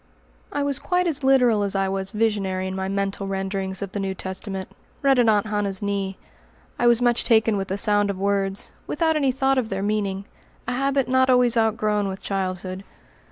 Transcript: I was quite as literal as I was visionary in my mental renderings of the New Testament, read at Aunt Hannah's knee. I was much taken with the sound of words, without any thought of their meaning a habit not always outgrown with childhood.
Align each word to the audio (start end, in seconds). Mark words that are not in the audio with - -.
I 0.51 0.63
was 0.63 0.79
quite 0.79 1.05
as 1.05 1.23
literal 1.23 1.61
as 1.61 1.75
I 1.75 1.87
was 1.87 2.09
visionary 2.09 2.65
in 2.65 2.75
my 2.75 2.87
mental 2.87 3.27
renderings 3.27 3.83
of 3.83 3.91
the 3.91 3.99
New 3.99 4.15
Testament, 4.15 4.69
read 5.03 5.19
at 5.19 5.29
Aunt 5.29 5.45
Hannah's 5.45 5.79
knee. 5.83 6.17
I 6.79 6.87
was 6.87 7.03
much 7.03 7.23
taken 7.23 7.55
with 7.55 7.67
the 7.67 7.77
sound 7.77 8.09
of 8.09 8.17
words, 8.17 8.71
without 8.87 9.15
any 9.15 9.31
thought 9.31 9.59
of 9.59 9.69
their 9.69 9.83
meaning 9.83 10.25
a 10.67 10.71
habit 10.73 11.07
not 11.07 11.29
always 11.29 11.55
outgrown 11.55 12.07
with 12.07 12.19
childhood. 12.19 12.83